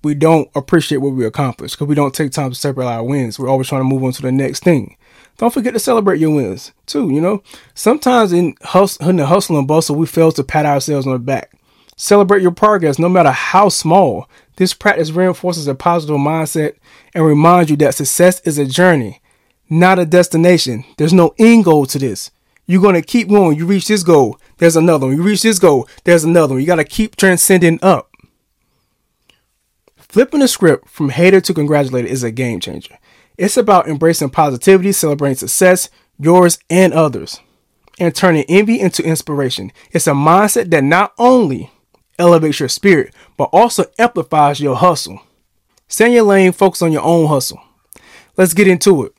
we 0.03 0.15
don't 0.15 0.49
appreciate 0.55 0.99
what 0.99 1.13
we 1.13 1.25
accomplish 1.25 1.73
because 1.73 1.89
we 1.89 1.95
don't 1.95 2.15
take 2.15 2.33
time 2.33 2.51
to 2.51 2.57
celebrate 2.57 2.87
our 2.87 3.03
wins. 3.03 3.39
We're 3.39 3.49
always 3.49 3.69
trying 3.69 3.81
to 3.81 3.89
move 3.89 4.05
on 4.05 4.13
to 4.13 4.23
the 4.23 4.33
next 4.33 4.63
thing. 4.63 4.97
Don't 5.39 5.55
forget 5.55 5.73
to 5.73 5.79
celebrate 5.79 6.21
your 6.21 6.35
wins 6.35 6.73
too. 6.87 7.11
You 7.11 7.21
know, 7.21 7.43
sometimes 7.75 8.33
in, 8.33 8.55
in 9.01 9.17
the 9.17 9.27
hustle 9.27 9.59
and 9.59 9.67
bustle, 9.67 9.97
we 9.97 10.07
fail 10.07 10.33
to 10.33 10.45
pat 10.45 10.67
ourselves 10.67 11.07
on 11.07 11.15
the 11.15 11.19
back. 11.19 11.53
Celebrate 11.97 12.43
your 12.43 12.53
progress, 12.53 12.99
no 12.99 13.09
matter 13.09 13.31
how 13.31 13.69
small. 13.69 14.29
This 14.57 14.75
practice 14.75 15.13
reinforces 15.13 15.67
a 15.69 15.75
positive 15.75 16.17
mindset 16.17 16.75
and 17.15 17.25
reminds 17.25 17.71
you 17.71 17.77
that 17.79 17.95
success 17.95 18.41
is 18.41 18.59
a 18.59 18.67
journey, 18.67 19.21
not 19.71 19.99
a 19.99 20.05
destination. 20.05 20.85
There's 20.97 21.13
no 21.13 21.35
end 21.39 21.65
goal 21.65 21.87
to 21.87 21.99
this. 21.99 22.33
You're 22.67 22.93
to 22.93 23.03
keep 23.03 23.29
going. 23.29 23.57
You 23.57 23.67
reach 23.67 23.87
this 23.87 24.03
goal, 24.03 24.39
there's 24.59 24.77
another 24.77 25.07
one. 25.07 25.17
You 25.17 25.23
reach 25.23 25.43
this 25.43 25.59
goal, 25.59 25.89
there's 26.05 26.25
another 26.25 26.55
one. 26.55 26.61
You 26.61 26.67
got 26.67 26.77
to 26.77 26.85
keep 26.85 27.17
transcending 27.17 27.79
up. 27.81 28.11
Flipping 29.97 30.41
the 30.41 30.49
script 30.49 30.89
from 30.89 31.11
hater 31.11 31.41
to 31.41 31.55
congratulator 31.55 32.09
is 32.09 32.23
a 32.23 32.31
game 32.31 32.61
changer. 32.61 32.99
It's 33.39 33.57
about 33.57 33.89
embracing 33.89 34.31
positivity, 34.31 34.91
celebrating 34.91 35.37
success, 35.37 35.89
yours 36.19 36.59
and 36.69 36.93
others, 36.93 37.41
and 38.01 38.15
turning 38.15 38.45
envy 38.49 38.81
into 38.81 39.05
inspiration. 39.05 39.71
It's 39.93 40.09
a 40.09 40.13
mindset 40.13 40.71
that 40.71 40.83
not 40.83 41.15
only 41.19 41.71
elevates 42.19 42.59
your 42.59 42.69
spirit, 42.69 43.15
but 43.37 43.49
also 43.53 43.85
amplifies 43.97 44.61
your 44.61 44.75
hustle. 44.75 45.23
Stay 45.87 46.07
in 46.07 46.13
your 46.13 46.25
lane, 46.25 46.51
focus 46.51 46.83
on 46.83 46.91
your 46.91 47.03
own 47.03 47.29
hustle. 47.29 47.61
Let's 48.37 48.55
get 48.55 48.67
into 48.67 49.05
it. 49.05 49.13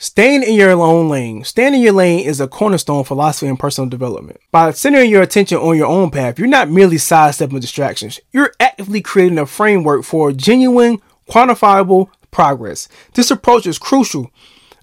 Staying 0.00 0.44
in 0.44 0.54
your 0.54 0.70
own 0.70 1.08
lane. 1.08 1.42
Staying 1.44 1.74
in 1.74 1.80
your 1.80 1.94
lane 1.94 2.24
is 2.24 2.40
a 2.40 2.46
cornerstone 2.46 3.02
philosophy 3.02 3.48
in 3.48 3.56
personal 3.56 3.90
development. 3.90 4.38
By 4.52 4.70
centering 4.70 5.10
your 5.10 5.22
attention 5.22 5.58
on 5.58 5.76
your 5.76 5.88
own 5.88 6.10
path, 6.10 6.38
you're 6.38 6.46
not 6.46 6.70
merely 6.70 6.98
sidestepping 6.98 7.58
distractions. 7.58 8.20
You're 8.32 8.52
actively 8.60 9.00
creating 9.00 9.38
a 9.38 9.46
framework 9.46 10.04
for 10.04 10.30
genuine, 10.30 11.00
quantifiable 11.28 12.10
progress. 12.30 12.88
This 13.14 13.30
approach 13.30 13.66
is 13.66 13.78
crucial, 13.78 14.30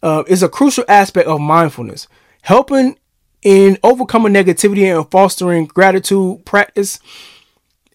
uh, 0.04 0.24
is 0.28 0.44
a 0.44 0.50
crucial 0.50 0.86
aspect 0.88 1.28
of 1.28 1.42
mindfulness, 1.42 2.08
helping 2.42 2.98
in 3.42 3.78
overcoming 3.84 4.34
negativity 4.34 4.84
and 4.94 5.10
fostering 5.12 5.66
gratitude 5.66 6.46
practice. 6.46 7.00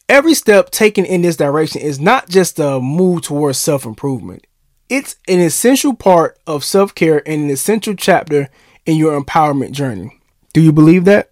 Every 0.08 0.34
step 0.34 0.70
taken 0.70 1.04
in 1.04 1.22
this 1.22 1.36
direction 1.36 1.80
is 1.80 2.00
not 2.00 2.28
just 2.28 2.58
a 2.58 2.80
move 2.80 3.22
towards 3.22 3.58
self 3.58 3.84
improvement. 3.84 4.46
It's 4.88 5.16
an 5.28 5.38
essential 5.38 5.94
part 5.94 6.38
of 6.46 6.64
self 6.64 6.94
care 6.94 7.22
and 7.26 7.42
an 7.42 7.50
essential 7.50 7.94
chapter 7.94 8.48
in 8.86 8.96
your 8.96 9.20
empowerment 9.20 9.72
journey. 9.72 10.20
Do 10.52 10.60
you 10.60 10.72
believe 10.72 11.04
that? 11.04 11.30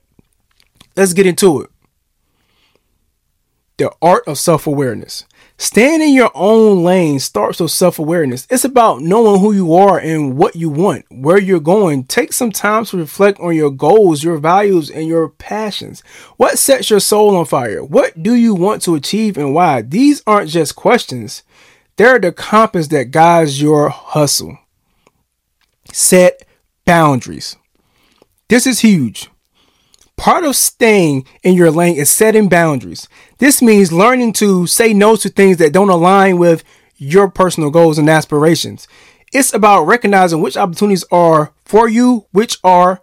Let's 0.97 1.13
get 1.13 1.27
into 1.27 1.63
it. 1.63 1.71
The 3.79 3.93
art 4.03 4.25
of 4.27 4.39
self 4.39 4.67
awareness. 4.67 5.25
Staying 5.61 6.03
in 6.03 6.13
your 6.13 6.31
own 6.37 6.85
lane 6.85 7.19
starts 7.19 7.59
with 7.59 7.73
self 7.73 7.99
awareness. 7.99 8.47
It's 8.49 8.65
about 8.65 9.03
knowing 9.03 9.41
who 9.41 9.53
you 9.53 9.75
are 9.75 9.99
and 9.99 10.37
what 10.37 10.55
you 10.55 10.71
want, 10.71 11.05
where 11.11 11.37
you're 11.39 11.59
going. 11.59 12.05
Take 12.05 12.33
some 12.33 12.53
time 12.53 12.85
to 12.87 12.97
reflect 12.97 13.41
on 13.41 13.57
your 13.57 13.73
goals, 13.73 14.23
your 14.23 14.39
values, 14.39 14.89
and 14.89 15.09
your 15.09 15.29
passions. 15.31 16.03
What 16.37 16.59
sets 16.59 16.91
your 16.91 17.01
soul 17.01 17.35
on 17.35 17.45
fire? 17.45 17.83
What 17.83 18.23
do 18.23 18.35
you 18.35 18.55
want 18.55 18.83
to 18.83 18.95
achieve 18.95 19.37
and 19.37 19.53
why? 19.53 19.83
These 19.83 20.23
aren't 20.29 20.51
just 20.51 20.77
questions, 20.77 21.43
they're 21.97 22.21
the 22.21 22.31
compass 22.31 22.87
that 22.89 23.11
guides 23.11 23.61
your 23.61 23.89
hustle. 23.89 24.57
Set 25.93 26.47
boundaries. 26.85 27.57
This 28.49 28.65
is 28.65 28.81
huge. 28.81 29.29
Part 30.19 30.45
of 30.45 30.57
staying 30.57 31.27
in 31.45 31.55
your 31.55 31.71
lane 31.71 31.97
is 31.97 32.11
setting 32.11 32.49
boundaries. 32.49 33.09
This 33.39 33.63
means 33.63 33.93
learning 33.93 34.33
to 34.35 34.67
say 34.67 34.93
no 34.93 35.15
to 35.15 35.29
things 35.29 35.59
that 35.59 35.73
don't 35.73 35.89
align 35.89 36.39
with 36.39 36.65
your 36.97 37.31
personal 37.31 37.71
goals 37.71 37.99
and 37.99 38.11
aspirations. 38.11 38.89
It's 39.33 39.55
about 39.55 39.85
recognizing 39.85 40.43
which 40.43 40.57
opportunities 40.57 41.05
are 41.13 41.53
for 41.65 41.89
you, 41.89 42.27
which 42.33 42.59
are 42.65 43.01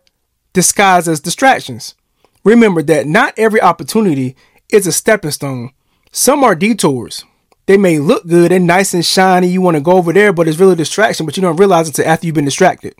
disguised 0.51 1.07
as 1.07 1.21
distractions. 1.21 1.95
Remember 2.43 2.83
that 2.83 3.07
not 3.07 3.33
every 3.37 3.61
opportunity 3.61 4.35
is 4.69 4.85
a 4.85 4.91
stepping 4.91 5.31
stone. 5.31 5.71
Some 6.11 6.43
are 6.43 6.53
detours. 6.53 7.23
They 7.65 7.77
may 7.77 7.97
look 7.97 8.27
good 8.27 8.51
and 8.51 8.67
nice 8.67 8.93
and 8.93 9.05
shiny. 9.05 9.47
You 9.47 9.61
want 9.61 9.75
to 9.75 9.81
go 9.81 9.93
over 9.93 10.11
there, 10.11 10.33
but 10.33 10.49
it's 10.49 10.59
really 10.59 10.73
a 10.73 10.75
distraction, 10.75 11.25
but 11.25 11.37
you 11.37 11.41
don't 11.41 11.55
realize 11.55 11.87
it 11.87 11.97
until 11.97 12.11
after 12.11 12.25
you've 12.25 12.35
been 12.35 12.43
distracted. 12.43 12.93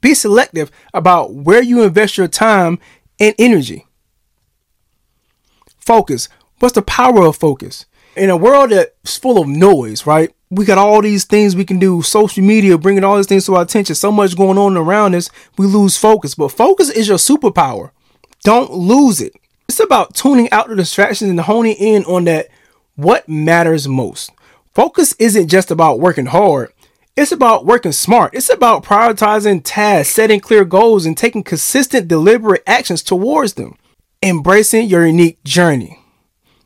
Be 0.00 0.14
selective 0.14 0.70
about 0.94 1.34
where 1.34 1.62
you 1.62 1.82
invest 1.82 2.16
your 2.16 2.28
time 2.28 2.78
and 3.20 3.34
energy. 3.38 3.86
Focus. 5.78 6.28
What's 6.58 6.74
the 6.74 6.82
power 6.82 7.26
of 7.26 7.36
focus? 7.36 7.86
In 8.16 8.30
a 8.30 8.36
world 8.36 8.70
that's 8.70 9.16
full 9.16 9.40
of 9.40 9.46
noise, 9.46 10.06
right? 10.06 10.34
We 10.50 10.64
got 10.64 10.78
all 10.78 11.00
these 11.00 11.24
things 11.24 11.54
we 11.54 11.64
can 11.64 11.78
do, 11.78 12.02
social 12.02 12.42
media 12.42 12.76
bringing 12.76 13.04
all 13.04 13.16
these 13.16 13.26
things 13.26 13.46
to 13.46 13.54
our 13.54 13.62
attention, 13.62 13.94
so 13.94 14.10
much 14.10 14.36
going 14.36 14.58
on 14.58 14.76
around 14.76 15.14
us, 15.14 15.30
we 15.56 15.66
lose 15.66 15.96
focus. 15.96 16.34
But 16.34 16.48
focus 16.48 16.90
is 16.90 17.06
your 17.06 17.18
superpower. 17.18 17.92
Don't 18.42 18.72
lose 18.72 19.20
it. 19.20 19.34
It's 19.68 19.78
about 19.78 20.14
tuning 20.14 20.50
out 20.50 20.68
the 20.68 20.74
distractions 20.74 21.30
and 21.30 21.38
honing 21.38 21.76
in 21.76 22.04
on 22.04 22.24
that 22.24 22.48
what 22.96 23.28
matters 23.28 23.86
most. 23.86 24.32
Focus 24.74 25.14
isn't 25.18 25.48
just 25.48 25.70
about 25.70 26.00
working 26.00 26.26
hard. 26.26 26.72
It's 27.16 27.32
about 27.32 27.66
working 27.66 27.92
smart. 27.92 28.34
It's 28.34 28.52
about 28.52 28.84
prioritizing 28.84 29.62
tasks, 29.64 30.14
setting 30.14 30.40
clear 30.40 30.64
goals, 30.64 31.04
and 31.04 31.16
taking 31.16 31.42
consistent, 31.42 32.08
deliberate 32.08 32.62
actions 32.66 33.02
towards 33.02 33.54
them. 33.54 33.76
Embracing 34.22 34.88
your 34.88 35.06
unique 35.06 35.42
journey. 35.42 35.98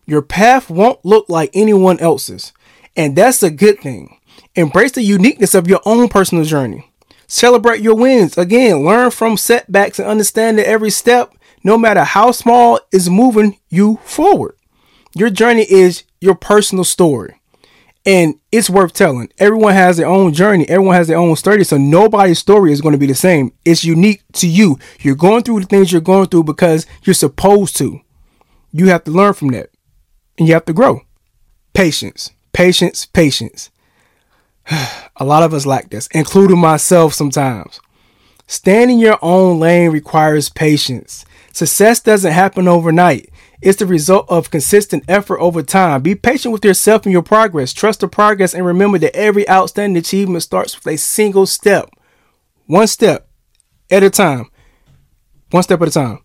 Your 0.07 0.23
path 0.23 0.69
won't 0.69 1.05
look 1.05 1.29
like 1.29 1.51
anyone 1.55 1.99
else's, 1.99 2.53
and 2.95 3.17
that's 3.17 3.43
a 3.43 3.51
good 3.51 3.81
thing. 3.81 4.19
Embrace 4.55 4.93
the 4.93 5.03
uniqueness 5.03 5.55
of 5.55 5.67
your 5.67 5.81
own 5.87 6.09
personal 6.09 6.45
journey. 6.45 6.93
Celebrate 7.27 7.81
your 7.81 7.95
wins. 7.95 8.37
Again, 8.37 8.85
learn 8.85 9.11
from 9.11 9.37
setbacks 9.37 9.99
and 9.99 10.07
understand 10.07 10.59
that 10.59 10.69
every 10.69 10.91
step, 10.91 11.35
no 11.63 11.79
matter 11.79 12.05
how 12.05 12.33
small, 12.33 12.79
is 12.93 13.09
moving 13.09 13.59
you 13.71 13.99
forward. 14.05 14.57
Your 15.15 15.31
journey 15.31 15.63
is 15.63 16.05
your 16.21 16.35
personal 16.35 16.85
story 16.85 17.41
and 18.07 18.35
it's 18.53 18.69
worth 18.69 18.93
telling. 18.93 19.31
Everyone 19.39 19.73
has 19.73 19.97
their 19.97 20.07
own 20.07 20.33
journey, 20.33 20.69
everyone 20.69 20.95
has 20.95 21.09
their 21.09 21.19
own 21.19 21.37
story, 21.37 21.65
so 21.65 21.77
nobody's 21.77 22.39
story 22.39 22.73
is 22.73 22.81
going 22.81 22.93
to 22.93 22.99
be 22.99 23.07
the 23.07 23.15
same. 23.15 23.53
It's 23.65 23.85
unique 23.85 24.23
to 24.35 24.49
you. 24.49 24.79
You're 25.01 25.15
going 25.15 25.43
through 25.43 25.61
the 25.61 25.67
things 25.67 25.91
you're 25.93 26.01
going 26.01 26.29
through 26.29 26.45
because 26.45 26.87
you're 27.03 27.15
supposed 27.15 27.77
to. 27.79 28.01
You 28.73 28.89
have 28.89 29.05
to 29.05 29.11
learn 29.11 29.35
from 29.35 29.49
that, 29.49 29.71
and 30.39 30.47
you 30.47 30.55
have 30.55 30.65
to 30.67 30.73
grow. 30.73 31.03
Patience, 31.73 32.31
patience, 32.53 33.07
patience. 33.07 33.71
A 35.17 35.25
lot 35.25 35.43
of 35.43 35.55
us 35.55 35.67
lack 35.67 35.91
this, 35.91 36.09
including 36.13 36.59
myself 36.59 37.15
sometimes. 37.15 37.81
Staying 38.47 38.91
in 38.91 38.99
your 38.99 39.19
own 39.23 39.59
lane 39.59 39.91
requires 39.91 40.51
patience. 40.51 41.25
Success 41.53 42.01
doesn't 42.01 42.33
happen 42.33 42.69
overnight. 42.69 43.31
It's 43.65 43.79
the 43.79 43.87
result 43.87 44.27
of 44.29 44.51
consistent 44.51 45.05
effort 45.09 45.41
over 45.41 45.63
time. 45.63 46.03
Be 46.03 46.15
patient 46.15 46.53
with 46.53 46.67
yourself 46.67 47.07
and 47.07 47.15
your 47.15 47.23
progress. 47.23 47.73
Trust 47.73 48.01
the 48.01 48.09
progress 48.09 48.53
and 48.53 48.67
remember 48.67 48.99
that 48.99 49.17
every 49.17 49.49
outstanding 49.49 49.97
achievement 49.97 50.43
starts 50.43 50.77
with 50.77 50.87
a 50.87 50.99
single 50.99 51.47
step. 51.47 51.89
One 52.67 52.87
step 52.87 53.27
at 53.91 54.03
a 54.03 54.11
time. 54.11 54.51
One 55.51 55.63
step 55.63 55.81
at 55.81 55.89
a 55.89 55.91
time. 55.91 56.19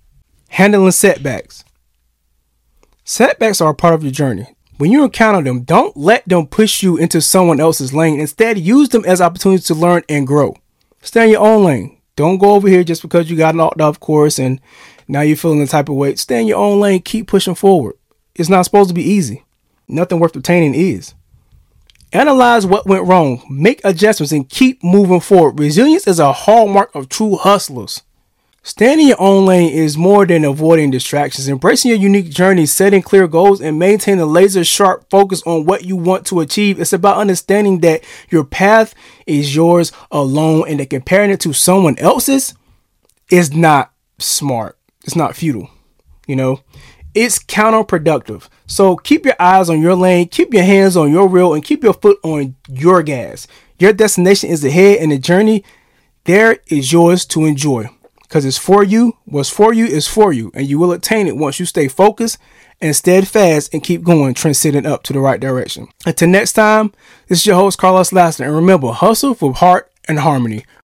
Handling 0.49 0.91
setbacks. 0.91 1.63
Setbacks 3.05 3.61
are 3.61 3.69
a 3.69 3.75
part 3.75 3.93
of 3.93 4.03
your 4.03 4.11
journey. 4.11 4.53
When 4.77 4.91
you 4.91 5.05
encounter 5.05 5.41
them, 5.41 5.61
don't 5.61 5.95
let 5.95 6.27
them 6.27 6.45
push 6.45 6.83
you 6.83 6.97
into 6.97 7.21
someone 7.21 7.61
else's 7.61 7.93
lane. 7.93 8.19
Instead, 8.19 8.57
use 8.57 8.89
them 8.89 9.05
as 9.05 9.21
opportunities 9.21 9.67
to 9.67 9.75
learn 9.75 10.03
and 10.09 10.27
grow. 10.27 10.57
Stay 11.01 11.23
in 11.23 11.29
your 11.31 11.41
own 11.41 11.63
lane. 11.63 12.01
Don't 12.17 12.37
go 12.37 12.51
over 12.51 12.67
here 12.67 12.83
just 12.83 13.01
because 13.01 13.29
you 13.29 13.37
got 13.37 13.55
knocked 13.55 13.79
off 13.79 13.97
course 14.01 14.39
and 14.39 14.59
now 15.09 15.21
you're 15.21 15.35
feeling 15.35 15.59
the 15.59 15.65
type 15.65 15.89
of 15.89 15.95
way. 15.95 16.15
Stay 16.15 16.39
in 16.39 16.47
your 16.47 16.59
own 16.59 16.79
lane. 16.79 17.01
Keep 17.01 17.27
pushing 17.27 17.55
forward. 17.55 17.95
It's 18.35 18.47
not 18.47 18.61
supposed 18.61 18.89
to 18.89 18.93
be 18.93 19.01
easy. 19.01 19.43
Nothing 19.87 20.19
worth 20.19 20.35
obtaining 20.35 20.75
is. 20.75 21.15
Analyze 22.13 22.65
what 22.65 22.87
went 22.87 23.07
wrong, 23.07 23.43
make 23.49 23.81
adjustments, 23.83 24.31
and 24.31 24.47
keep 24.47 24.83
moving 24.83 25.19
forward. 25.19 25.59
Resilience 25.59 26.07
is 26.07 26.19
a 26.19 26.31
hallmark 26.31 26.93
of 26.95 27.09
true 27.09 27.37
hustlers. 27.37 28.03
Staying 28.61 28.99
in 28.99 29.07
your 29.07 29.21
own 29.21 29.45
lane 29.45 29.71
is 29.71 29.97
more 29.97 30.25
than 30.25 30.45
avoiding 30.45 30.91
distractions. 30.91 31.47
Embracing 31.47 31.89
your 31.89 31.99
unique 31.99 32.29
journey, 32.29 32.65
setting 32.65 33.01
clear 33.01 33.27
goals, 33.27 33.61
and 33.61 33.79
maintaining 33.79 34.21
a 34.21 34.25
laser 34.25 34.63
sharp 34.63 35.09
focus 35.09 35.41
on 35.43 35.65
what 35.65 35.85
you 35.85 35.95
want 35.95 36.25
to 36.27 36.39
achieve. 36.39 36.79
It's 36.79 36.93
about 36.93 37.17
understanding 37.17 37.79
that 37.79 38.03
your 38.29 38.43
path 38.43 38.93
is 39.25 39.55
yours 39.55 39.91
alone 40.11 40.65
and 40.67 40.79
that 40.79 40.89
comparing 40.89 41.31
it 41.31 41.39
to 41.41 41.53
someone 41.53 41.97
else's 41.99 42.53
is 43.31 43.53
not 43.53 43.91
smart. 44.19 44.78
It's 45.09 45.15
not 45.15 45.35
futile. 45.35 45.71
You 46.27 46.35
know, 46.35 46.59
it's 47.15 47.39
counterproductive. 47.39 48.47
So 48.67 48.95
keep 48.95 49.25
your 49.25 49.35
eyes 49.39 49.67
on 49.67 49.81
your 49.81 49.95
lane, 49.95 50.27
keep 50.27 50.53
your 50.53 50.61
hands 50.61 50.95
on 50.95 51.11
your 51.11 51.25
wheel, 51.25 51.55
and 51.55 51.63
keep 51.63 51.83
your 51.83 51.93
foot 51.93 52.19
on 52.21 52.55
your 52.67 53.01
gas. 53.01 53.47
Your 53.79 53.91
destination 53.91 54.51
is 54.51 54.63
ahead, 54.63 54.99
and 54.99 55.11
the 55.11 55.17
journey 55.17 55.63
there 56.25 56.59
is 56.67 56.91
yours 56.93 57.25
to 57.25 57.45
enjoy 57.45 57.89
because 58.21 58.45
it's 58.45 58.59
for 58.59 58.83
you. 58.83 59.17
What's 59.25 59.49
for 59.49 59.73
you 59.73 59.87
is 59.87 60.07
for 60.07 60.31
you, 60.31 60.51
and 60.53 60.67
you 60.67 60.77
will 60.77 60.91
attain 60.91 61.25
it 61.25 61.37
once 61.37 61.59
you 61.59 61.65
stay 61.65 61.87
focused 61.87 62.37
and 62.79 62.95
steadfast 62.95 63.73
and 63.73 63.83
keep 63.83 64.03
going, 64.03 64.35
transcending 64.35 64.85
up 64.85 65.01
to 65.03 65.13
the 65.13 65.19
right 65.19 65.39
direction. 65.39 65.87
Until 66.05 66.27
next 66.27 66.53
time, 66.53 66.93
this 67.29 67.39
is 67.39 67.47
your 67.47 67.55
host, 67.55 67.79
Carlos 67.79 68.11
Lasseter, 68.11 68.45
and 68.45 68.55
remember, 68.55 68.91
hustle 68.91 69.33
for 69.33 69.55
heart 69.55 69.91
and 70.07 70.19
harmony. 70.19 70.65